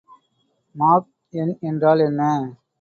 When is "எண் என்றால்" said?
1.33-2.03